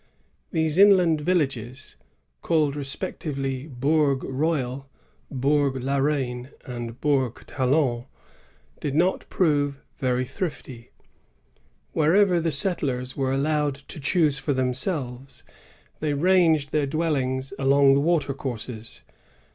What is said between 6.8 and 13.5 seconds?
Bourg Talon, did not prove very thrifty.^ Wherever the settlers were